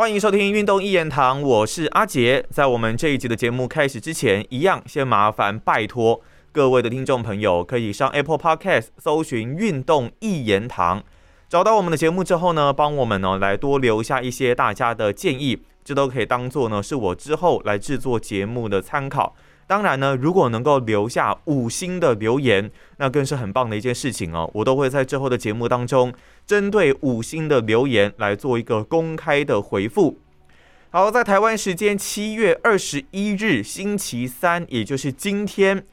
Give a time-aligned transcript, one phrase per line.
[0.00, 2.42] 欢迎收听运动一言堂，我是阿杰。
[2.48, 11.04] 在我们这一集的节目开始之前，一样先麻烦拜托各位的听众朋友，可以上 Apple Podcast 搜寻“运动一言堂”，
[11.50, 19.36] 找到我们的节目之后呢，帮我们呢来多留下一些大家的建议，这都可以当做呢是我之后来制作节目的参考。
[19.70, 24.50] 当然呢，如果能够留下五星的留言，那更是很棒的一件事情哦。
[24.52, 26.12] 我都会在之后的节目当中，
[26.44, 30.18] 针对五星的留言来做一个公开的回复。
[30.90, 35.86] 好，在台湾时间七月二十一日星期三，也就是今天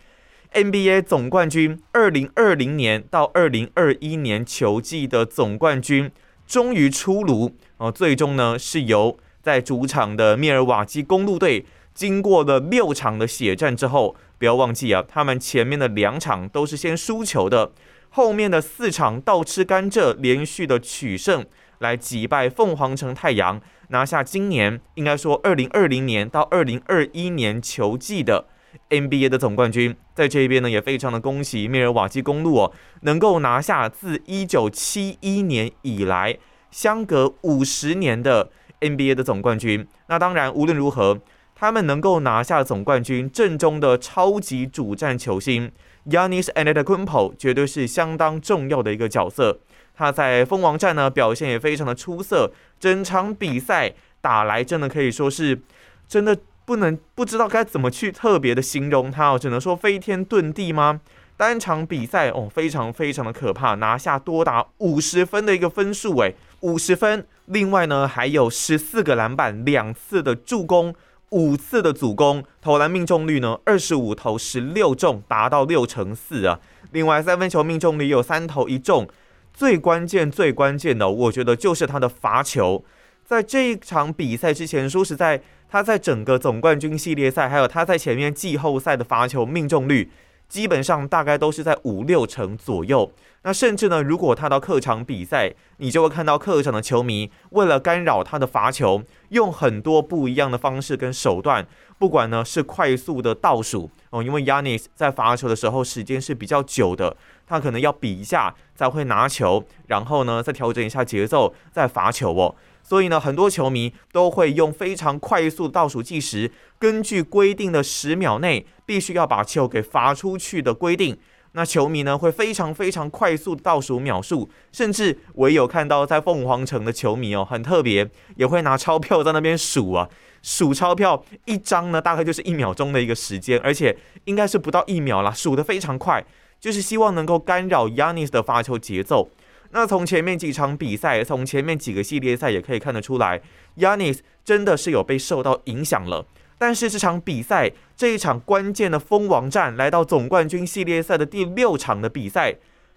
[0.53, 6.11] ，NBA 总冠军二零二零年到二零二一年球季的总冠军
[6.47, 7.91] 终于出炉哦。
[7.91, 11.63] 最终呢，是由在主场的密尔瓦基公路队。
[11.97, 17.71] 经过了六场的血战之后，不要忘记啊，他们前面的两场都是先输球的，
[18.09, 21.43] 后面的四场倒吃甘蔗，连续的取胜
[21.79, 28.45] 来击败凤凰城太阳，拿下今年应该说二零二零年到二零二一年球季的
[28.91, 29.95] NBA 的总冠军。
[30.13, 36.37] 在这边呢，也非常的恭喜密尔瓦基公路哦，能够拿下自一九七一年以来
[36.69, 38.51] 相隔五十年的
[38.81, 39.87] NBA 的总冠军。
[40.09, 41.19] 那当然，无论如何。
[41.59, 45.71] 他们能够拿下总冠军，正中的超级主战球星
[46.07, 49.59] Yanis a n d e r k u m p o 绝对是相当重要的一个角色。
[49.95, 55.59] 他在蜂王战呢表现也非常的出色，整场比赛打来真的可以说是
[56.07, 61.01] 真的不能不知道该怎么去特别的形容他哦，只能说飞天遁地吗？
[61.35, 67.25] 单场比赛哦非常非常的可怕，拿下多达五十分的一个分数诶，五十分。
[67.45, 70.93] 另外呢还有十四个篮板，两次的助攻。
[71.31, 73.59] 五次的主攻，投篮命中率呢？
[73.65, 76.59] 二十五投十六中，达到六成四啊！
[76.91, 79.07] 另外三分球命中率有三投一中。
[79.53, 82.85] 最关键、最关键的，我觉得就是他的罚球。
[83.25, 90.09] 在这一场比赛之前，说实在，他在整个总冠军系列赛，还有他在前面季后赛的罚球命中率。
[90.47, 93.11] 基本上大概都是在五六成左右。
[93.43, 101.65] 那甚至呢，如果他到客场比赛，你就会看到客场的球迷为了干扰他的罚球，用很多不一样的方式跟手段。
[101.99, 107.15] 不管呢是快速的倒数哦，因为 Yanis 在罚球的时候时间是比较久的，
[107.47, 112.53] 他可能要比一下才会拿球，然后呢再调整一下节奏再罚球哦。
[112.87, 116.49] 所以呢，很多球迷都会用非常快速倒数计时，
[116.79, 121.17] 根据规定的十秒内必须要把球给罚出去的规定。
[121.51, 130.07] 那球迷呢会非常非常快速倒数秒数，甚至我也有看到在凤凰城的球迷哦，很特别，也会拿钞票在那边数啊，
[130.41, 136.25] 数钞票一张呢大概就是一秒钟的一个时间，而且应该是不到一秒啦，数得非常快，
[136.57, 139.27] 就是希望能够干扰 Yanis 的发球节奏。
[139.71, 143.41] 那从前面几场比赛，从前面几个系列赛也可以看得出来
[143.77, 146.25] ，Yanis 真的是有被受到影响了。
[146.57, 152.55] 但是这场比赛，这一场关键的封王战，来到总冠军系列赛的第六场的比赛，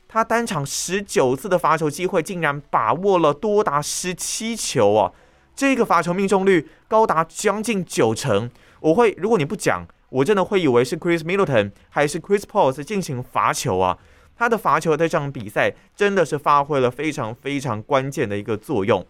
[0.08, 5.12] 他单场十九次的罚球机会，竟然把握了多达十七球啊！
[5.54, 8.50] 这个罚球命中率高达将近九成。
[8.80, 13.98] 我会，如果你不讲，我真的会以为是 Chris Middleton 还是 Chris Paul 在进行罚球啊。
[14.40, 19.04] 他的罚球在这场比赛真的是发挥了非常非常关键的一个作用，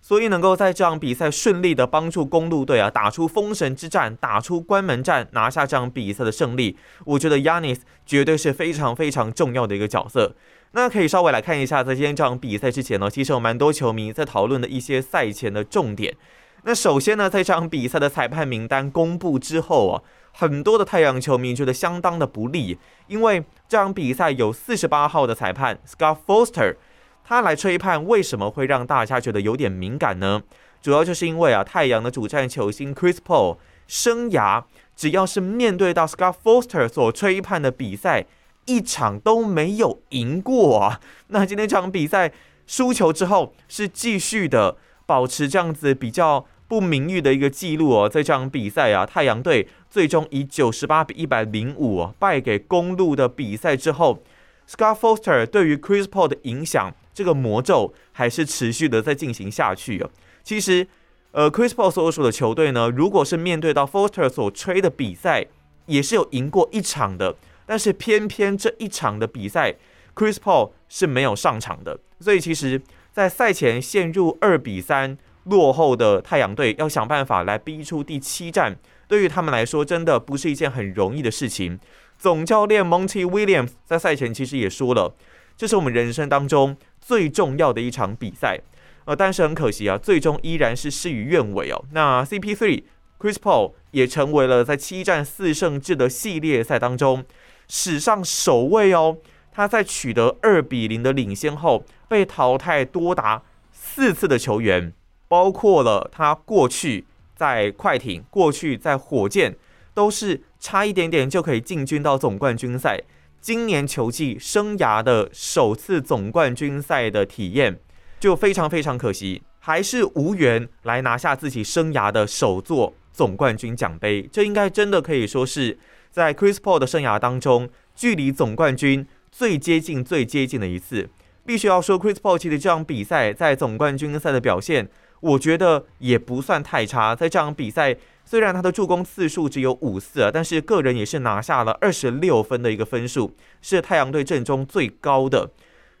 [0.00, 10.34] 所以能够在这场比赛顺利的帮助公路队啊打出封神之战，打出关门战，拿下这场比赛的胜利，我觉得 Yanis 绝对是非常非常重要的一个角色。
[10.72, 16.16] 那可以稍微来看一下，在今天这场比赛之前呢，其实有蛮多球迷在讨论的一些赛前的重点。
[16.62, 20.02] 那首先呢，在这场比赛的裁判名单公布之后啊。
[20.32, 26.76] 很多的太阳球迷觉得相当的不利，因为这场比赛有四十八号的裁判 Scott Foster，
[27.24, 30.42] 他来吹判，为什么会让大家觉得有点敏感呢？
[30.80, 34.64] 主要就是因为啊，太阳的主战球星 Chris Paul 生涯
[34.96, 38.26] 只要是面对到 Scott Foster 所吹判的比赛，
[38.64, 41.00] 一场都没有赢过啊。
[41.28, 42.32] 那今天这场比赛
[42.66, 46.46] 输球之后，是继续的保持这样子比较。
[46.70, 54.22] 不名誉的一个记录哦，在这场比赛啊，太阳队最终以九十八比一百零五败给公路的比赛之后
[54.68, 60.08] ，Scott Foster 对于 Chris Paul 的影响，这个魔咒还是持续的在进行下去啊。
[60.44, 60.86] 其实，
[61.32, 65.46] 呃，Chris Paul 所属的球队呢，如果是面对到 Foster 所吹的比赛，
[65.86, 67.34] 也是有赢过一场的，
[67.66, 69.74] 但是偏偏这一场的比赛
[70.14, 72.80] ，Chris Paul 是没有上场的，所以其实，
[73.10, 75.18] 在赛前陷入二比三。
[75.44, 78.76] 落后的太阳队要想办法来逼出第七战，
[79.08, 81.78] 对于他们来说，真的不是一件很容易的事情。
[82.18, 85.14] 总教练 Monty Williams 在赛前其实也说了，
[85.56, 88.60] 这是我们人生当中最重要的一场比赛。
[89.06, 91.84] 呃，但是很可惜啊，最终依然是事与愿违哦。
[91.92, 92.82] 那 CP3
[93.18, 97.24] Chris Paul 也成为了在七战四胜制的系列赛当中
[97.66, 99.16] 史上首位哦，
[99.50, 104.92] 他在取得二比零的领先后被淘汰多达四次的球员，
[105.30, 107.06] 包括了他过去
[107.36, 109.54] 在快艇、过去在火箭
[109.94, 113.00] 都是差一点点就可以进军到总冠军赛。
[113.40, 117.78] 今年球季生涯的首次总冠军赛的体验，
[118.18, 124.28] 就非常非常可惜，还是无缘来拿下自己生涯的首座总冠军奖杯。
[124.32, 125.78] 这应该真的可以说是
[126.10, 131.08] 在 Chris Paul 的生涯当中，距离总冠军最接近、最接近的一次。
[131.46, 134.88] 必须要说，Chris Paul 其实这场比赛在总冠军赛的表现，
[135.20, 137.14] 我觉得也不算太差。
[137.14, 137.96] 在这场比赛。
[138.22, 145.50] 虽然他的助攻次数只有五次啊，但是个人也是拿下了二十六分的一个分数，是太阳队阵中最高的。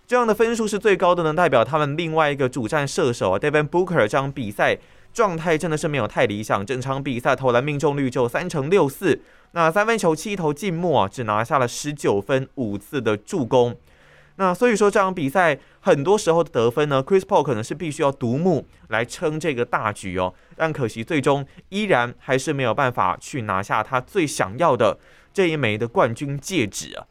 [0.06, 4.78] 这样的分数是最高的呢，代表他们另外一个主战射手啊，Devin Booker 这场比赛
[5.12, 9.20] 状态真的是没有太理想，整场比赛投篮命中率就三成六四，
[9.50, 13.74] 那三分球七投进末啊，只拿下了十九分五次的助攻。
[14.40, 24.98] 那所以说这场比赛很多时候的得分呢，Chris Paul 可能是必须要独木来撑这个大局哦，但可惜最终依然还是没有办法去拿下他最想要的
[25.34, 27.04] 这一枚的冠军戒指啊。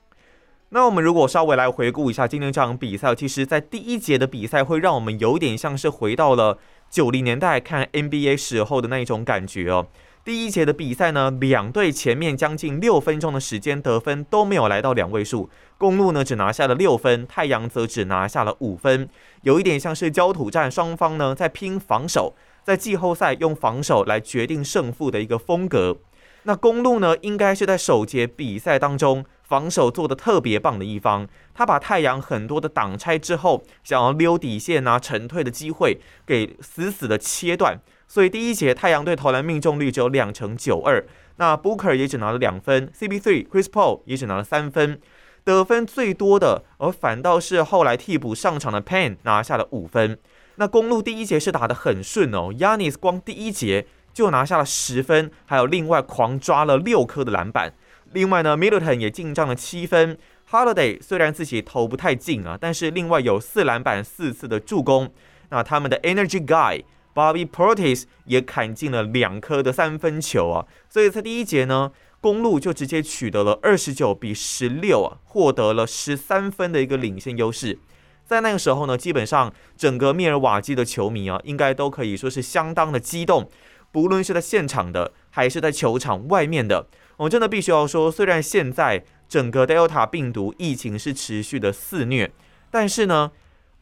[0.70, 6.58] 那我们如果稍微来回顾一下今天这场比赛，其实在第一节的比赛会让我们有点像是回到了
[6.90, 9.86] 九零年代看 NBA 时候的那一种感觉哦。
[10.26, 19.10] 第一节的比赛呢，两队前面将近六分钟的时间得分都没有来到两位数，公路呢只拿下了六分，太阳则只拿下了五分，
[19.44, 25.98] 有一点像是焦土战，双方呢在拼防守，在季后赛用防守来决定胜负的一个风格。
[26.44, 37.80] 那公路呢，应该是在首节比赛当中防守做的特别棒的一方，他把太阳很多的挡拆之后，想要溜底线啊沉退的机会给死死的切断。
[38.10, 45.00] 所以第一节太阳队投篮命中率只有两成九二，那 Booker 也只拿了两分，CP3 Chris Paul 也只拿了三分，
[45.44, 50.18] 得分最多的，而反倒是后来替补上场的 Pan 拿下了五分。
[50.56, 57.72] 那公路第一节是打得很顺哦，Yanis 光第一节就拿下了十分，还有另外狂抓了六颗的篮板。
[58.14, 60.18] 另外呢，Middleton 也进账了七分
[60.50, 65.14] ，Holiday 虽然自己投不太进啊，但是另外有四篮板四次的助攻。
[65.50, 66.84] 那他们的 Energy Guy。
[67.14, 71.92] Bobby Portis 也砍进了两颗的三分球啊，所以在第一节呢，
[72.22, 77.80] 公路就直接取得了二十九比十六啊，获得了十三分的一个领先优势。
[78.26, 83.50] 在那个时候呢，基本上整个密尔瓦基的球迷啊，应该都可以说是相当的激动，
[83.92, 86.88] 不论是在现场的还是在球场外面的。
[87.18, 92.32] 我真的必须要说，虽然现在整个 Delta 病毒疫情是持续的肆虐，
[92.70, 93.32] 但是呢，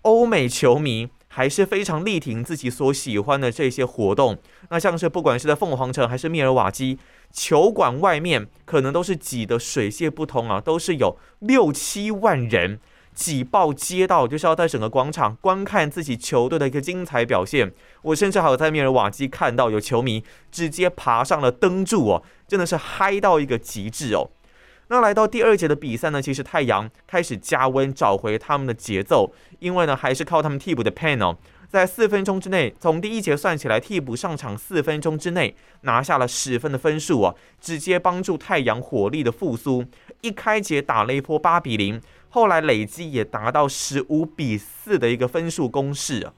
[0.04, 1.10] 欧美球迷。
[1.28, 4.38] 还是非常力挺自己所喜欢的这些活动。
[4.70, 6.98] 那像是不管是在凤凰城还是密尔瓦基
[7.32, 12.80] 球馆外面，可能都是挤得水泄不通啊，都是有六七万人
[13.14, 17.74] 挤爆街道，就是要在整个广场观看自己球队的一个精彩表现。
[18.04, 24.30] 我甚至还有在密尔瓦基看到有球迷直接爬上了灯柱哦，真的是嗨到一个极致哦。
[24.90, 31.36] 那来到第二节的比赛呢，其实太阳开始加温，找回他们的节奏，因为呢还是靠他们替补的 Panel，
[31.68, 39.84] 在四分钟之内，从第一节算起来，替补上场四分钟之内拿下了十分的分数啊，直接帮助太阳火力的复苏。
[40.22, 46.32] 一开节打了一波八比零，后来累积也达到十五比四的一个分数攻势。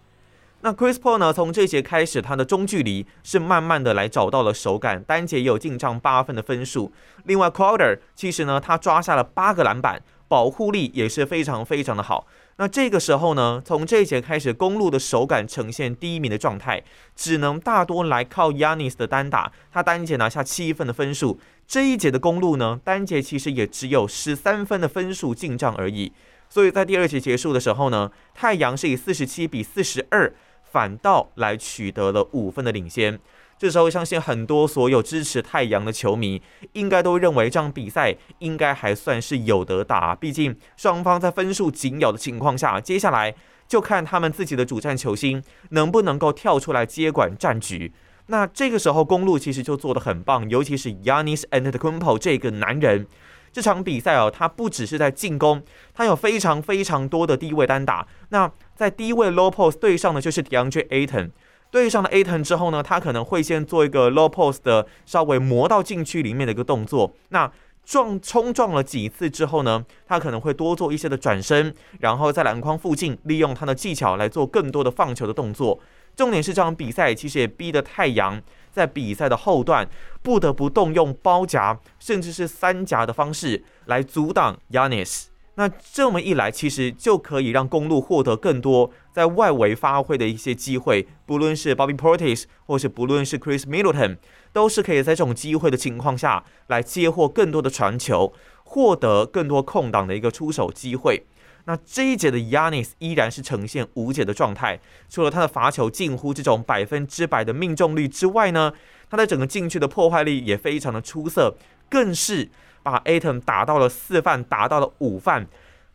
[0.61, 1.31] 那 Chris Paul 呢？
[1.31, 6.91] 从这节开始，他的中距离是慢慢的来找到了手感，单节也有进账八分的分数。
[7.23, 12.27] 另外，Crowder 其实呢，他抓下了八个篮板，保护力也是非常非常的好。
[12.57, 16.83] 那这个时候呢，从这一节开始，公路的手感呈现低迷的状态，
[17.15, 21.39] 只能大多来靠 Yanis 的单打，他单节拿下七分的分数。
[21.65, 26.11] 这一节的公路呢，单节其实也只有十三分的分数进账而已。
[26.49, 30.33] 所以在第二节结束的时候呢，太阳是以四十七比四十二。
[30.71, 33.19] 反倒来取得了五分的领先。
[33.57, 40.15] 这时候，相信很多所有支持太阳的球迷，应该都认为这场比赛应该还算是有得打。
[40.15, 43.35] 毕竟双方在分数紧咬的情况下，接下来
[43.67, 47.91] 就看他们自己的主战球星能不能够跳出来接管战局。
[48.27, 53.07] 那这个时候，公路其实就做得很棒，尤其是 Yanis Antetokounmpo 这个男人。
[53.51, 58.07] 这场比赛哦，他不只是在进攻，他有非常非常多的低位单打。
[58.29, 58.49] 那
[58.79, 61.31] 在低位 low post 对上的就是 DeAndre Ayton，
[61.69, 67.13] 对上了 Aton 之后呢，他可能会先做一个 low post 的稍微磨到禁区里面的一个动作。
[67.27, 67.51] 那
[67.83, 75.77] 撞冲撞了几次之后呢，他可能会多做一些的转身，然后在篮筐附近利用他的技巧来做更多的放球的动作。
[76.15, 79.85] 重点是这场比赛其实也逼得太阳在比赛的后段
[80.21, 85.25] 不得不动用包夹甚至是三夹的方式来阻挡 Yanis。
[85.59, 94.19] 那这么一来，其实就可以让公路获得更多在外围发挥的一些机会，不论是 Bobby Portis 或是不论是 Chris Middleton，
[94.53, 98.31] 都是可以在这种机会的情况下来接获更多的传球，
[98.63, 101.25] 获得更多空档的一个出手机会。
[101.65, 108.71] 那这一节的 Yanis 依然是呈现无解的状态，除了他的罚球近乎这种百分之百的命中率之外呢，
[109.09, 111.57] 他的整个禁区的破坏力也非常的出色，
[111.89, 112.49] 更是
[112.83, 115.47] 把 Atom 打到了四犯，打到了五犯，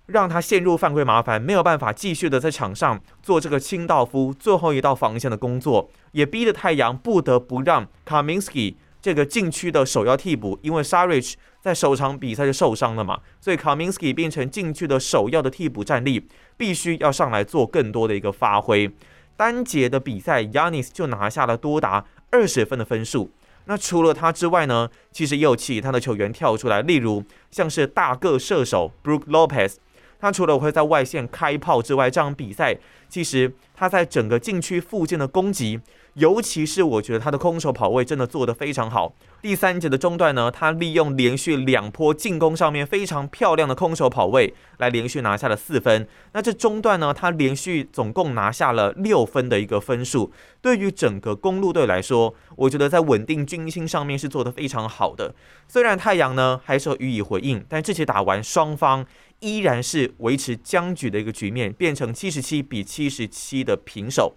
[0.06, 11.34] 让他陷入犯规麻烦，没有办法继续的在场上做这个清道夫最后一道防线的工作，也逼得太阳不得不让 Kaminsky 这个禁区的首要替补，因为 Sarich。
[11.64, 18.90] 在首场比赛就受伤了嘛，所以卡明斯基变成禁区的首要的替补战力，必须要上来做更多的一个发挥。
[19.34, 23.30] 单节的比赛，Yanis 就拿下了多达二十分的分数。
[23.66, 29.76] 那除了他之外呢，其实也有其他的球员跳出来，例如像是大个射手 Brook Lopez，
[30.18, 32.76] 他除了会在外线开炮之外，这场比赛
[33.08, 35.80] 其实他在整个禁区附近的攻击。
[36.14, 39.14] 尤其是我觉得他的空手跑位真的做得非常好。
[39.42, 46.06] 第三节的中段呢，他利用连续两波进攻上面非常漂亮的空手跑位，来连续拿下了四分。
[46.32, 50.32] 那这中段呢，他连续总共拿下了六分的一个分数。
[50.62, 55.34] 对于整个公路队来说，我觉得在稳定军心上面是做得非常好的。
[55.66, 59.04] 虽然太阳呢还是予以回应，但这节打完，双方
[59.40, 64.36] 依然是维持僵局的一个局面，变成七十七比七十七的平手。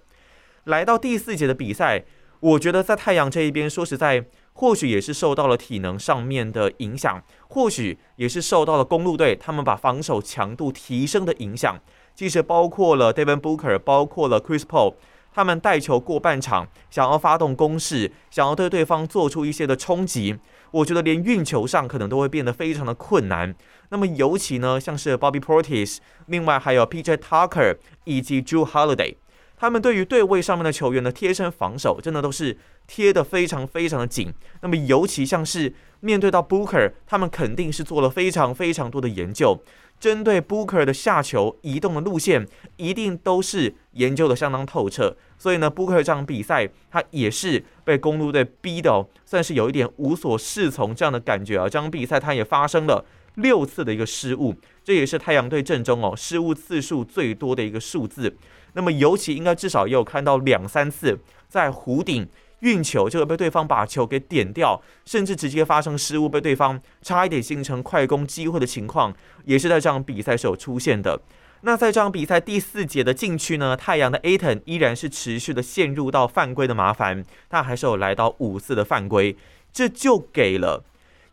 [0.68, 2.04] 来到第四节的比赛，
[2.42, 11.80] 我觉得在太阳这一边，说实在，或许也是受到了体能上面的影响，或许也是受到了公路队他们把防守强度提升的影响。
[12.14, 14.96] 其实包括了 Devin Booker，包括了 Chris Paul，
[15.34, 20.38] 他们带球过半场，想要发动攻势，想要对对方做出一些的冲击，
[20.72, 23.56] 我觉得连运球上可能都会变得非常的困难。
[23.88, 29.16] 那么尤其呢，像是 Bobby Portis，另外还有 PJ Tucker 以及 Drew Holiday。
[29.58, 34.32] 他们对于对位上面的球员的贴身防守，真的都是贴得非常非常的紧。
[34.62, 39.60] 那么，尤其像是面对到 Booker，他们肯定是做了非常非常多的研究，
[40.00, 45.18] 针对 Booker 的下球移动的路线，一定都是研究的相当透彻。
[45.40, 51.64] 所以呢，Booker 这场比赛他也是被公路队逼的，算是有一点无所适从这样的感觉啊。
[51.64, 58.38] 这场比赛他也发生了六次的一个失误，这也是太阳队阵中哦失误次数最多的一个数字。
[58.78, 61.20] 那么，尤其应该至少也有看到两三次
[61.50, 62.30] 在弧顶
[62.60, 69.12] 运球，就会被对方把球给点掉，甚至直接发生失误，被对方差一点形成快攻机会的情况，
[69.46, 71.20] 也是在这场比赛时候出现的。
[71.62, 79.36] 那在这场比赛第四节的禁区呢，太阳的 Aton 依然是持续的陷入到犯规的麻烦，他还是有来到五次的犯规，
[79.74, 80.84] 这就给了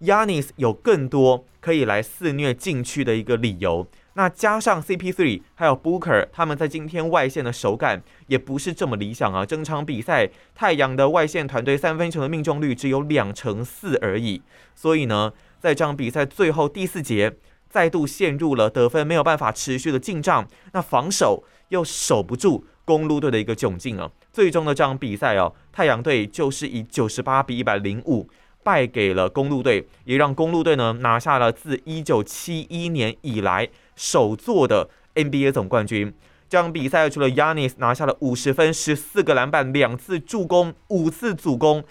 [0.01, 3.87] Yanis 有更多可以来肆虐禁区的一个理由。
[4.15, 9.45] 那加上 CP3 还有 Booker，他们在今天外线的手感也不是这么理想啊。
[9.45, 14.41] 整场比赛，太阳的外线团队三分球的命中率只有两成四而已。
[14.75, 17.37] 所以呢，在这场比赛最后第四节，
[17.69, 24.09] 再度陷入了得分没有办法持续的进账，那防守又守不住公路队的一个窘境啊。
[24.33, 28.29] 最终的这场比赛哦，太阳队就是以九十八比一百零五
[28.63, 33.69] 败给了公路队，也让公路队呢拿下了自一九七一年以来。
[33.97, 36.13] 首座的 NBA 总冠军，
[36.49, 41.85] 这场比赛除了 Yanis 拿下了五十分、十四个篮板、两次助攻、五次助攻，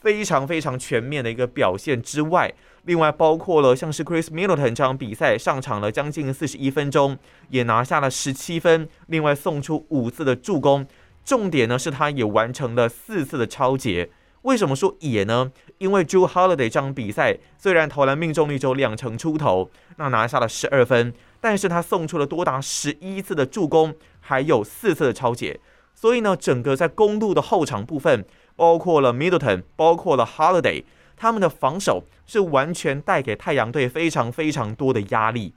[0.00, 2.52] 非常非常全面的一个表现之外，
[2.84, 10.86] 另外包括了像是 Chris Middleton 这场比赛上场了将近四十一分钟，也拿下了十七分，另外送出五次的助攻，
[11.24, 14.10] 重点呢是他也完成了四次的超节。
[14.42, 15.50] 为什么说也呢？
[15.78, 21.12] 因为 Drew Holiday 这场比赛虽然投篮命中率只有两成出头，那拿下了十二分。
[21.40, 25.60] 但是他送出了多达十一次的助攻，还有四次的超解，
[25.94, 28.24] 所以呢，整个在公路的后场部分，
[28.56, 30.84] 包括了 Middleton，包括了 Holiday，
[31.16, 35.54] 他们的防守是完全带给太阳队非常非常多的压力。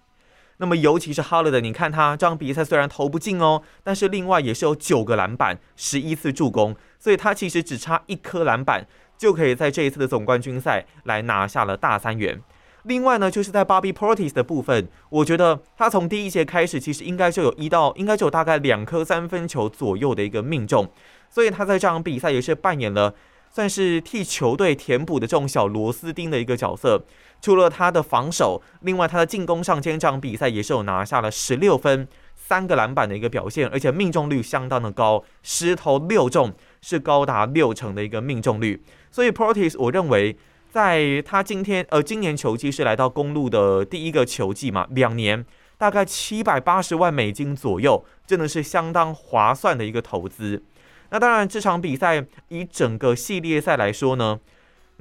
[0.58, 8.86] 那么尤其是 Holiday，你看他这场比赛虽然投不进哦，但是另外也是有九个篮板，十一次助攻，所以他其实只差一颗篮板
[9.18, 12.42] 就可以在这一次的总冠军赛来拿下了大三元。
[12.84, 20.90] 另外呢，就是在 Bobby Portis 的部分，我觉得他从第一节开始，其实应该就有一到，应该就有大概两颗三分球左右的一个命中，
[21.30, 23.14] 所以他在这场比赛也是扮演了
[23.52, 27.04] 算是替球队填补的这种小螺丝钉的一个角色。
[27.42, 32.06] 除了他的防守，另外他的进攻上，今天这场比赛也是有拿下了十六分、
[32.36, 38.84] 三个篮板的一个表现，而且命中率相当的高，十投六中，是高达六成的一个命中率。
[39.10, 40.38] 所以 Portis，我认为
[40.70, 45.46] 在他今天呃今年球季是来到公路的第一个球季嘛，两年
[45.78, 50.64] 大概七百八十万美金左右，真的是相当划算的一个投资。
[51.10, 54.40] 那当然，这场比赛以整个系列赛来说呢。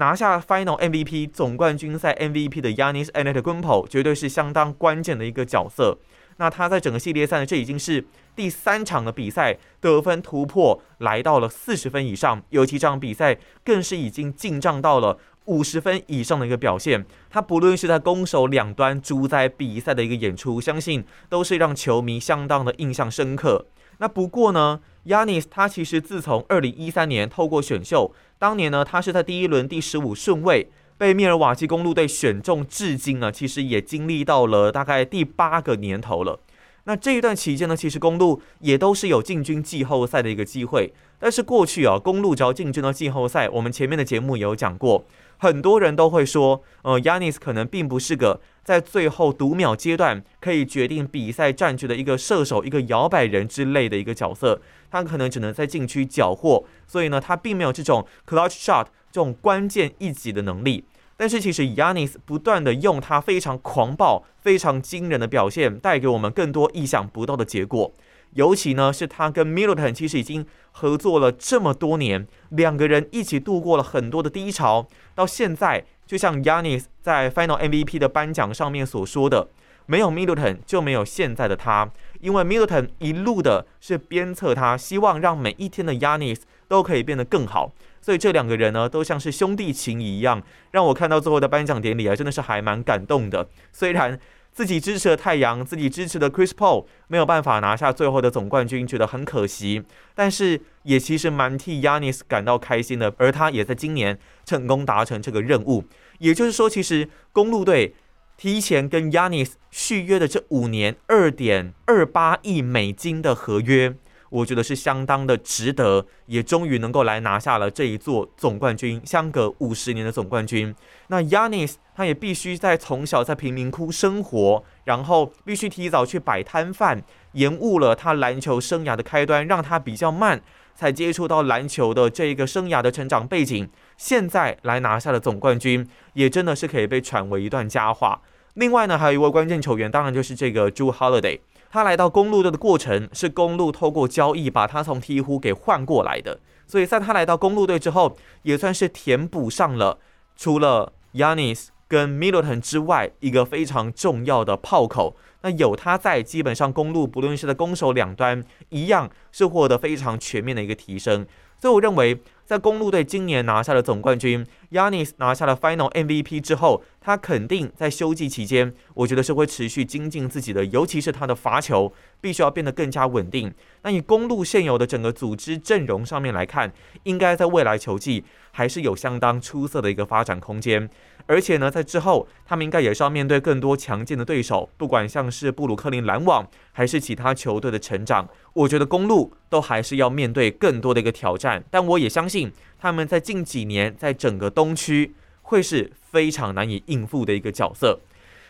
[0.00, 5.98] 拿下 Final MVP 总冠军赛 MVP 的 Yanis Antetokounmpo 绝对是相当关键的一个角色。
[6.36, 8.06] 那他在整个系列赛呢，这已经是
[8.36, 17.04] 第三场的比赛，得分突破来到了四十分以上，尤其这场比赛更是已经进账到了五十分以上的一个表现。
[17.28, 23.66] 他不论是在攻守两端主宰比赛的一个演出，相信都是让球迷相当的印象深刻。
[24.00, 28.14] 那不过呢，Yanis 他其实自从二零一三年透过选秀。
[28.38, 36.38] 当年呢，他是在第一轮第十五顺位被密尔瓦基公路队选中，至今呢，其实也经历到了大概第八个年头了。
[36.84, 40.92] 那这一段期间呢，其实公路也都是有进军季后赛的一个机会。
[41.18, 45.04] 但是过去啊，公路只要进军到季后赛，我们前面的节目也有讲过，
[45.38, 54.60] 很多人都会说，呃，Yanis 可能并不是个在最后读秒阶段可以决定比赛战局的一个射手、一个摇摆人之类的一个角色。
[54.90, 60.84] 他可能只能在禁区缴获，所以呢，他并没有这种 clutch shot 这种关键一击的能力。
[61.16, 67.92] 但是其实 Yanis 不断的用他非常狂暴、非常惊人的表现，带给我们更多意想不到的结果。
[68.34, 74.86] 尤其呢，是他跟 Middleton 其实已经合作了这么多年，两个人一起度过了很多的低潮。
[75.14, 79.48] 到现在，就像 Yanis 在 Final MVP 的颁奖上面所说的。
[79.90, 87.72] 没有 Middleton 就没有现在的他，因为 Middleton 一路的是鞭策他，希望让每一天的 Yanis 都可以变得更好。
[88.02, 90.42] 所以这两个人呢，都像是兄弟情谊一样，
[90.72, 93.48] 让我看到最后的颁奖典礼啊，真的是还蛮感动的。
[93.72, 94.20] 虽然
[94.58, 99.84] 自己支持的太阳，自己支持的 Chris Paul 没有办法拿下最后的总冠军，觉得很可惜，
[100.16, 103.14] 但是也其实蛮替 Yanis 感到开心的。
[103.18, 105.84] 而他也在今年成功达成这个任务，
[106.18, 107.94] 也就是说，其实公路队。
[108.36, 113.96] 提前跟 Yanis 续约的这五年二点二八亿美金的合约，
[114.30, 120.74] 我觉得是相当的值得，也终于能够来拿下了这一座总冠军，相隔五十年的总冠军。
[121.08, 130.40] 那 Yanis 他也必须在从小在贫民窟生活，然后必须提早去摆摊贩，延误了他篮球生涯的开端，让他比较慢
[130.74, 133.68] 才接触到篮球的这一个生涯的成长背景。
[133.96, 138.20] 现在来拿下了总冠军，也真的是可以被传为一段佳话。
[138.54, 141.40] 另外呢，还有一位关键球员，当然就是这个 Drew Holiday。
[141.70, 149.98] 他来到公路队的过程是公路透过交易把他从鹈鹕给换过来的，所以在他来到公路队之后，也算是填补上了
[150.36, 155.16] 除了 Yanis 跟 Middleton 之外一个非常重要的炮口。
[155.42, 161.26] 那有他在，基本上公路不论是在攻守两端，一样是获得非常全面的一个提升。
[161.60, 162.20] 所以我认为。
[162.48, 173.52] 在公路队今年拿下了总冠军，Yanis 拿下了 Final MVP 之后，他肯定在休季期间，我觉得是会持续精进自己的，尤其是他的罚球必须要变得更加稳定。
[173.82, 176.72] 那以公路现有的整个组织阵容上面来看，
[177.04, 180.88] 应该在未来球季还是有相当出色的一个发展空间。
[181.26, 191.62] 而且呢，在之后，他们应该也是要面对更多强劲的对手，不管像是布鲁克林篮网，还是其他球队的成长，我觉得公路都还是要面对更多的一个挑战。
[191.70, 198.00] 但我也相信，他们在近几年在整个东区会是非常难以应付的一个角色。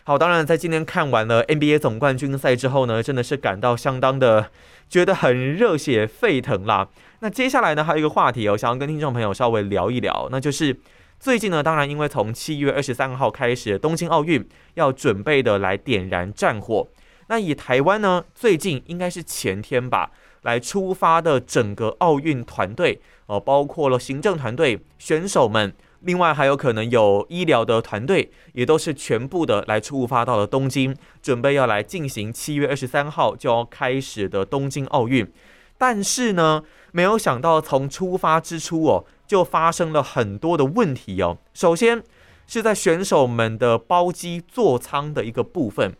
[0.03, 4.49] 好，当然在今天看完了 NBA 总冠军赛之后呢，真的是感到相当的
[4.87, 6.87] 觉得很热血沸腾啦。
[7.19, 10.79] 那接下来呢，还有一个话题，我想要跟听众朋友稍微聊一聊，那就是。
[11.21, 16.87] 最近呢，当然因为从七月二十三号开始，东京奥运要准备的来点燃战火。
[17.27, 20.11] 那以台湾呢，最近应该是前天吧，
[20.43, 35.31] 来出发的整个奥运团队哦，包括了行政团队、选手们，另外还有可能有医疗的团队，也都是全部的来出发到了东京，准备要来进行七月二十三号就要开始的东京奥运。
[35.77, 39.05] 但是呢，没有想到从出发之初哦。
[39.29, 41.37] 就发生了很多的问题哦。
[41.53, 42.01] 首先
[42.47, 45.95] 是在选手们的包机座舱的一个部分，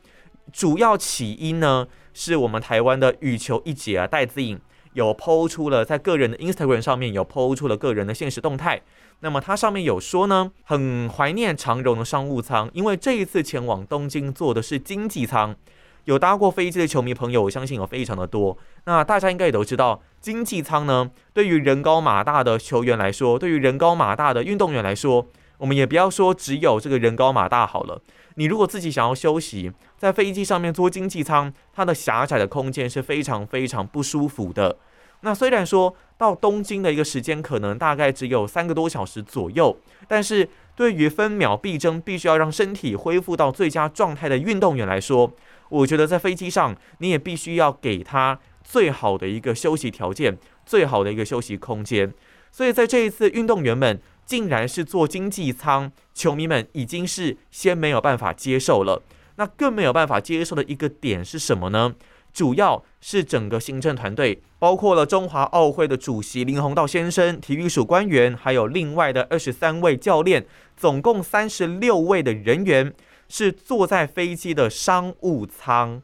[0.51, 4.59] 主要起因呢是我们台湾的羽球一姐啊戴资颖
[4.93, 8.81] 有抛出了在个人的 Instagram 上面有抛出了个人的现实动态。
[9.21, 15.55] 那么它上面有说呢，很怀念长荣的商务舱，因为这一次前往东京坐的是经济舱。
[16.05, 18.57] 有搭过飞机的球迷朋友，我相信有非常的多。
[18.85, 25.27] 那大家应该也都知道，经济舱呢，对于人高马大的球员来说，对于人高马大的运动员来说，
[25.59, 28.01] 我们也不要说只有这个人高马大好了。
[28.39, 34.77] 你如果自己想要休息，在飞机上面坐经济舱，它的狭窄的空间是非常非常不舒服的。
[35.19, 45.29] 那虽然说到东京的一个时间可能大概只有三个多小时左右，但是对于分秒必争、必须要让身体恢复到最佳状态的运动员来说，
[45.67, 52.13] 我觉得在飞机上你也必须要给他最好的一个休息条件、最好的一个休息空间。
[52.51, 59.01] 所以在这一次，运动员们竟然是坐经济舱，球迷们已经是先没有办法接受了。
[59.37, 61.95] 那更没有办法接受的一个点是什么呢？
[62.31, 70.45] 主要是整个行政团队，包括了中华奥会的主席林鸿道先生、体育署官员，还有另外的二十三位教练，
[70.77, 72.93] 总共三十六位的人员
[73.29, 75.99] 是坐在飞机的商务舱。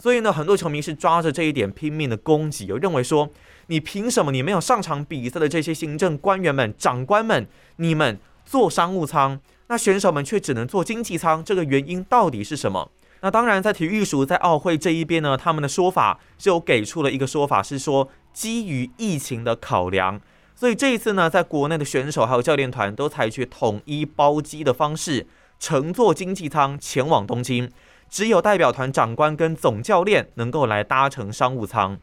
[0.00, 3.30] 所以呢，很多球迷是抓着这一点拼命的攻击，有认为说，
[3.68, 12.90] 你凭什么你没有上场比赛的这些行政官员们、长官们，你们坐商务舱，那选手们却只能坐经济舱，这个原因到底是什么？
[13.20, 20.20] 那当然，在体育署在奥会这一边呢，他们的说法就给出了一个说法，是说基于疫情的考量，
[20.54, 25.26] 所以这一次呢，在国内的选手还有教练团都采取统一包机的方式，
[25.58, 27.70] 乘坐经济舱前往东京，
[28.08, 31.98] 只有代表团长官跟总教练能够来搭乘商务舱。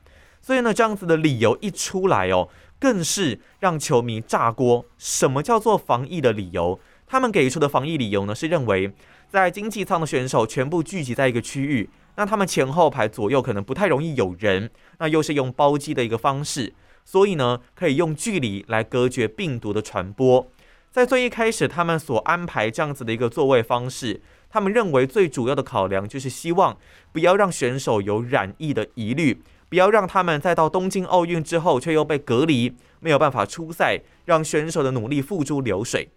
[0.45, 2.47] 所以呢，这样子的理由一出来哦，
[2.79, 4.85] 更是让球迷炸锅。
[4.95, 6.79] 什么叫做防疫的理由？
[7.07, 8.93] 他们给出的防疫理由呢，是认为。
[9.27, 20.47] 在经济舱的选手全部聚集在一个区域，那他们前后排左右可能不太容易有人，那又是用包机的一个方式，所以呢，可以用距离来隔绝病毒的传播。
[20.91, 26.77] 在最一开始，他们所安排这样子的一个座位方式，他们认为最主要的考量就是希望
[27.11, 36.09] 不要让选手有染疫的疑虑，不要让他们再到东京奥运之后却又被隔离，没有办法出赛，让选手的努力付诸流水。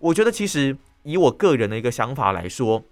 [0.00, 0.76] 我觉得其实。
[1.06, 2.82] 以我个人的一个想法来说，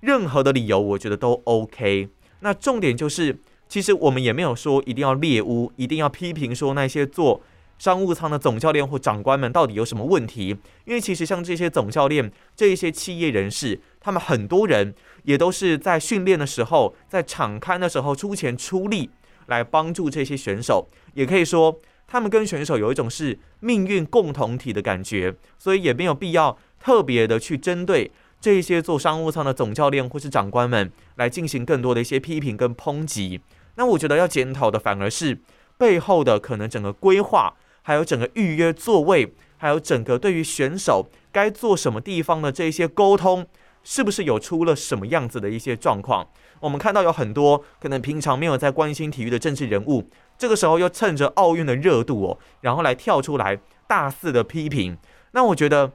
[0.00, 2.08] 任何的理由我觉得都 OK。
[2.40, 7.40] 那重点就是，其实我们也没有说一定要猎污，一定要批评说那些做
[7.78, 10.48] 商务舱的总教练或长官们到底有什么问题。
[10.84, 19.08] 因为其实像这些总教练、这一些企业人士，他们很多人也都是在训练的时候，在场刊的时候出钱出力
[19.50, 26.56] 来帮助这些选手，也可以说他们跟选手有一种是命运共同体的感觉，所以也没有必要。
[26.82, 28.10] 特别的去针对
[28.40, 33.38] 这些做商务舱的总教练或是长官们来进行更多的一些批评跟抨击。
[33.74, 35.38] 那我觉得要检讨的反而是
[35.76, 43.46] 背后的可能整个规划，还有整个预约座位，还有整个对于选手该坐什么地方的这些沟通，
[43.82, 46.26] 是不是有出了什么样子的一些状况？
[46.60, 54.98] 我们看到有很多可能平常没有在关心体育的政治人物，这个时候又趁着奥运的热度哦，然后来跳出来大肆的批评。
[55.32, 55.92] 那我觉得。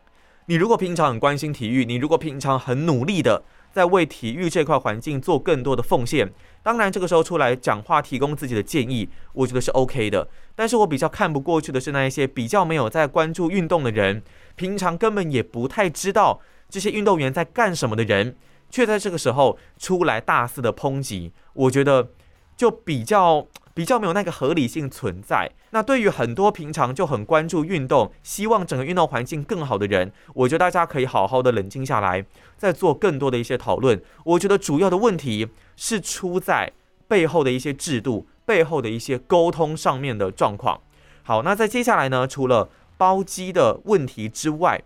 [0.48, 10.28] 你如果平常很关心体育，你如果平常很努力的在为体育这块环境做更多的奉献，当然这个时候出来讲话提供自己的建议，我觉得是 OK 的。
[10.54, 14.22] 但是我比较看不过去的是那一些比较没有在关注运动的人，
[14.56, 16.40] 平常根本也不太知道
[16.76, 18.36] 这些运动员在干什么的人，
[18.70, 22.10] 却在这个时候出来大肆的抨击，我觉得
[22.58, 23.48] 就比较。
[23.76, 25.52] 比较没有那个合理性存在。
[25.72, 32.26] 那对于很多平常就很关注运动、希望整个运动环境更好的人，我觉得大家可以好好的冷静下来，
[32.58, 34.02] 再做更多的一些讨论。
[34.24, 36.72] 我觉得主要的问题是出在
[37.10, 40.80] 背后的一些制度、背后的一些沟通上面的状况。
[41.24, 44.82] 好，那在接下来呢，除了包机的问题之外，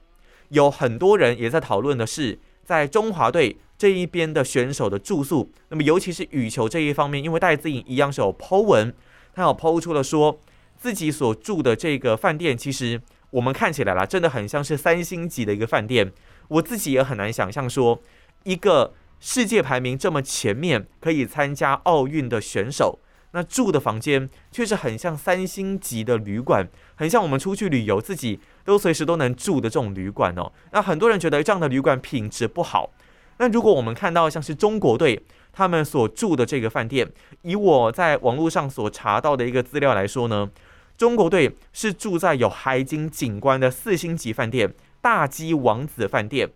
[0.50, 3.58] 有很多人也在讨论的是，在中华队。
[3.80, 8.94] 这一边的选手的住宿，那么尤其是羽球这一方面，因为戴资颖一样是有 Po 文，
[9.34, 10.38] 他有 Po 出了说
[10.76, 16.12] 自己所住的这个饭店，其实我们看起来啦，真的很像是三星级的一个饭店。
[16.50, 18.02] 我自己也很难想象说，
[18.44, 23.00] 一个世界排名这么前面可以参加奥运的选手，
[23.32, 30.52] 那住的房间却是很像三星级的旅馆，很像我们出去旅游自己都随时都能住的这种旅馆哦。
[30.72, 32.92] 那很多人觉得这样的旅馆品质不好。
[33.38, 37.10] 那如果我们看到像是中国队他们所住的这个饭店，
[37.42, 40.50] 以我在网络上所查到的一个资料来说呢，
[40.98, 46.50] 中国队是住在有海景景观的四星级饭店——大基王子饭店。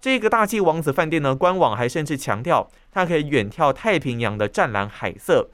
[0.00, 5.48] 这个大基王子饭店呢，官网还甚至强调它可以远眺太平洋的湛蓝海色。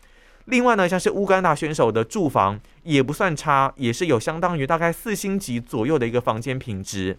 [0.46, 7.16] 另外呢，像是乌干达选手的住房也不算差，也是有相当于大概四星级左右的一个房间品质。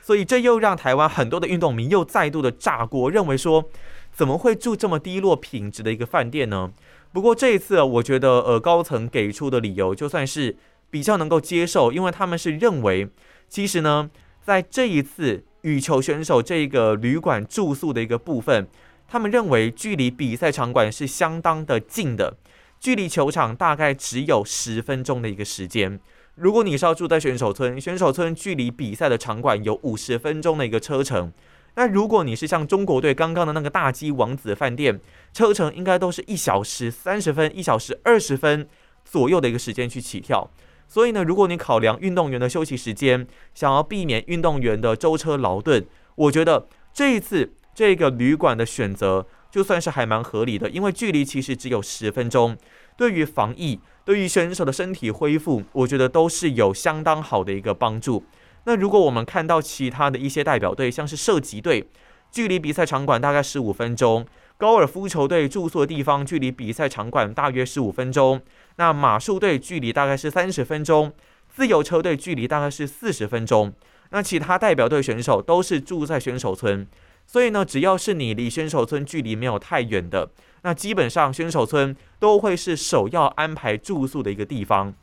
[0.00, 3.68] 所以这又让台湾很多的运动迷又再度的炸锅，认为说
[4.12, 6.70] 怎么会住这么低落品质的一个饭店呢？
[7.12, 10.56] 不过这一次，我觉得呃高层给出的理由就算是
[10.90, 13.08] 比较能够接受，因为他们是认为，
[13.48, 14.08] 其实呢，
[14.42, 18.66] 在这一次羽球选手这个旅馆住宿的一个部分，
[19.08, 22.36] 他们认为距离比赛场馆是相当的近的，
[22.80, 25.98] 距离球场大概只有十分钟的一个时间。
[26.34, 31.32] 如果你是要住在选手村，选手村距离比赛的场馆有五十分钟的一个车程。
[31.74, 35.00] 那如果你是像中国队刚刚的那个大鸡王子饭店，
[35.32, 38.68] 车程应该都是一小时三十分、一小时二十分
[39.04, 40.50] 左右的一个时间去起跳。
[40.86, 52.56] 所以呢，如果你考量运动员的休息时间，想要避免运动员的舟车劳顿，我觉得这一次这个旅馆的选择就算是还蛮合理的，因为距离其实只有十分钟，
[52.96, 53.80] 对于防疫。
[54.04, 58.24] 对于选手的身体恢复，我觉得都是有相当好的一个帮助。
[58.64, 61.86] 那如果我们看到其他的一些代表队，像是射击队，
[62.32, 64.24] 距离比赛场馆大概十五分钟；
[64.56, 68.38] 高尔夫球队住宿的地方距离比赛场馆大约十五分钟；
[68.76, 71.10] 那马术队距离大概是三十分钟；
[71.54, 73.70] 自由车队距离大概是四十分钟。
[74.08, 76.86] 那其他代表队选手都是住在选手村，
[77.28, 80.30] 所以呢，只要是你离选手村距离没有太远的。
[80.62, 84.94] 那基本上选手村都会是首要安排住宿的一个地方。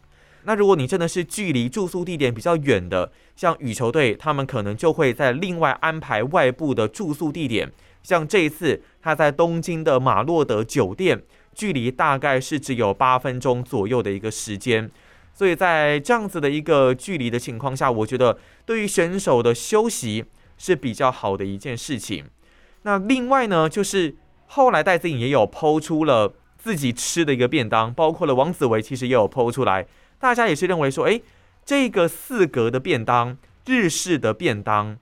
[0.44, 7.72] 那如果你真的是距离住宿地点比较远的，像羽球队，他们可能就会在另外安排外部的住宿地点。
[8.02, 14.90] 像这一次他在东京的马洛德酒店，距离大概是只有八分钟左右的一个时间。
[15.34, 20.26] 所以在这样子的一个距离的情况下，我觉得对于选手的休息
[20.58, 22.26] 是比较好的一件事情。
[22.84, 24.16] 那另外呢，就是。
[24.48, 29.88] 后来戴思颖也有剖出了自己吃的一个便当，包括了王子维其实也有剖出来，
[30.20, 31.20] 大家也是认为说，哎，
[31.66, 35.00] 这个四格的便当，日式的便当，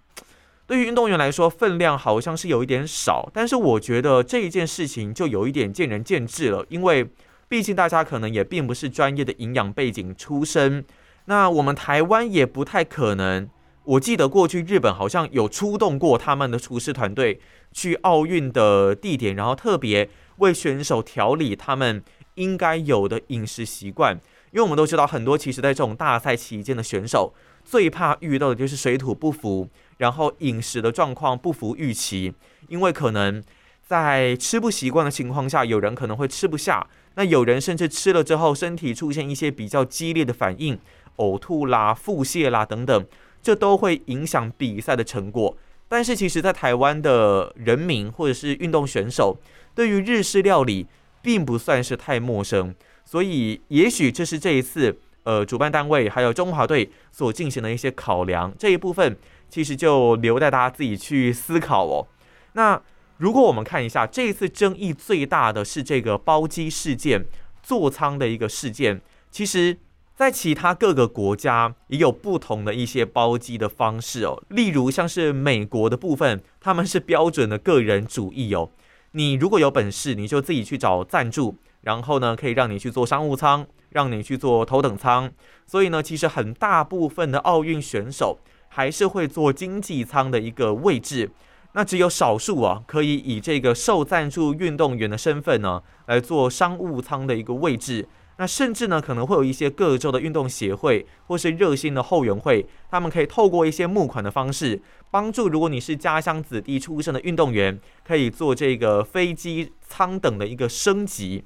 [0.65, 7.09] 对于运动员来说分量好像是有一点少，但是我觉得这一件事情就有一点见仁见智了，因为
[7.49, 10.85] 毕竟大家可能也并不是专业的营养背景出身，
[11.25, 13.49] 那我们台湾也不太可能。
[13.85, 17.39] 我记得过去日本好像有出动过他们的厨师团队
[17.71, 22.01] 去奥运的地点，然后特别为选手调理他们
[22.35, 24.19] 应该有的饮食习惯。
[24.51, 27.33] 因为我们都知道，很多其实在这种大赛期间的选手
[27.65, 29.67] 最怕遇到的就是水土不服，
[29.97, 32.33] 然后饮食的状况不符预期。
[32.69, 33.43] 因为可能
[33.81, 40.79] 在吃不习惯的情况下，有人可能会吃不下，那有人甚至吃了之后身体出现一些比较激烈的反应，
[41.17, 43.05] 呕吐啦、腹泻啦等等。
[43.43, 45.55] 这都会影响比赛的成果，
[45.89, 49.37] 但是其实，在台湾的人民或者是运动选手，
[49.75, 50.87] 对于日式料理
[51.21, 59.17] 并不算是太陌生，所以也许这是这一次呃主办单位还有中华队所进行的一些考量，这一部分
[59.49, 62.07] 其实就留待大家自己去思考哦。
[62.53, 62.81] 那
[63.17, 67.25] 如果我们看一下这一次争议最大的是这个包机事件、
[67.61, 69.77] 座舱的一个事件，其实。
[70.15, 78.69] 在其他各个国家也有不同的一些包机的方式哦，例如像是美国的部分，他们是标准的个人主义哦。
[79.13, 85.31] 你如果有本事，你就自己去找赞助，然后呢可以让你去做商务舱，让你去做头等舱。
[85.65, 88.37] 所以呢，其实很大部分的奥运选手
[88.69, 91.31] 还是会做经济舱的一个位置，
[91.73, 98.07] 那只有少数啊可以以这个受赞助运动员的身份呢来做商务舱的一个位置。
[98.37, 111.43] 那甚至呢，可能会有一些各州的运动协会或是热心的后援会，他们可以透过一些募款的方式，帮助如果你是家乡子弟出身的运动员，可以做这个飞机舱等的一个升级。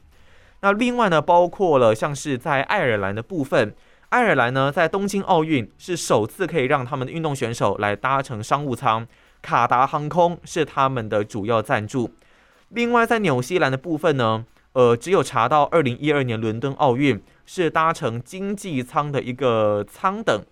[0.62, 3.76] 那另外呢，包括了像是在爱尔兰的部分，
[4.10, 9.06] 爱尔兰呢在东京奥运是首次可以让他们的运动选手来搭乘商务舱，
[9.42, 12.10] 卡达航空是他们的主要赞助。
[12.70, 14.46] 另外在纽西兰的部分呢。
[14.74, 20.46] 呃，只有查到二零一二年伦敦奥运是搭乘经济舱的一个舱等。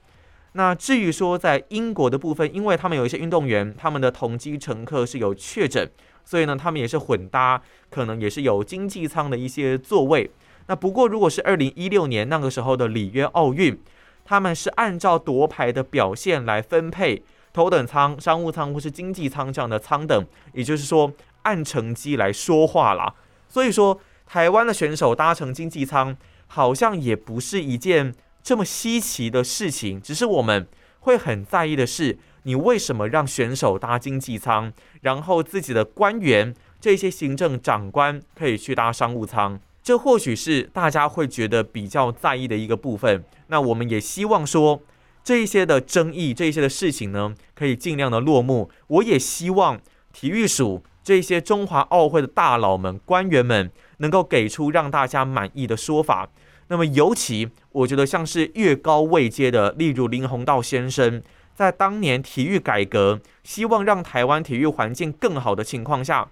[0.54, 5.92] 那至于说在英国的部分，因为他们有一些运动员，他们的同机乘客是有确诊，
[6.24, 10.32] 所以呢，他们也是混搭，可能也是有经济舱的一些座位。
[10.68, 13.78] 那不过，如果是二零一六年那个时候的里约奥运，
[14.24, 17.22] 他们是按照夺牌的表现来分配
[17.54, 21.12] 头等舱、商务舱或是经济舱这样的舱等，也就是说
[21.44, 23.14] 按成绩来说话啦。
[23.56, 23.98] 所以说。
[24.28, 30.02] 台湾的选手搭乘经济舱，好像也不是一件这么稀奇的事情。
[30.02, 30.68] 只是我们
[31.02, 39.60] 会很在意的是，你为什么让选手搭经济舱，然后自己的官员、这些行政长官可以去搭商务舱？
[39.84, 43.24] 这或许是大家会觉得比较在意的一个部分。
[43.50, 44.82] 那我们也希望说，
[45.24, 48.72] 这一些的争议、这一些的事情呢，可以尽量的落幕。
[48.88, 49.80] 我也希望
[50.12, 50.84] 体育署。
[51.06, 56.28] 这些中华奥会的大佬们、官员们能够给出让大家满意的说法。
[56.70, 61.22] 那么，尤其我觉得像是越高位阶的，例如林鸿道先生，
[61.54, 66.28] 在当年体育改革，希望让台湾体育环境更好的情况下，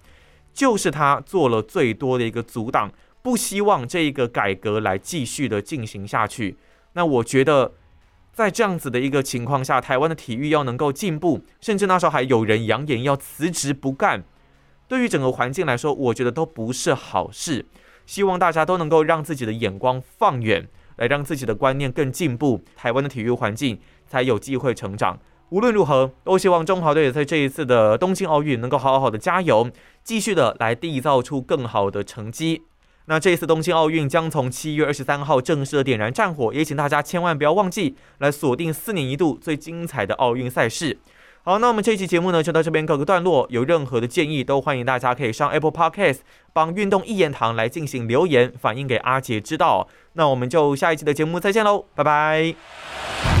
[0.52, 2.90] 就是他做了最多的一个阻挡，
[3.22, 6.56] 不希望这一个改革来继续的进行下去。
[6.94, 7.72] 那我觉得，
[8.32, 14.24] 在这样子的一个情况下，台湾的体育要能够进步，甚至那时候还有人扬言要辞职不干，
[14.94, 17.66] 对于整个环境来说，我觉得都不是好事。
[18.06, 25.18] 希望大家都能够让自己的眼光放远，来让自己的观念更进步，台湾的体育环境才有机会成长。
[25.48, 29.68] 无论如何，都希望中华队在这一次的东京奥运能够好好的加油，
[30.04, 32.62] 继续的来缔造出更好的成绩。
[33.06, 40.98] 那这一次东京奥运将从七月二十三号正式的点燃战火，也请大家千万不要忘记来锁定四年一度最精彩的奥运赛事。
[41.46, 43.46] 好，那我们这一期节目呢就到这边告个段落。
[43.50, 46.20] 有任何的建议，都欢迎大家可以上 Apple Podcast
[46.54, 49.86] 帮运动一言堂来进行留言，反映给阿杰知道。
[50.14, 53.33] 那我们就下一期的节目再见喽，拜拜。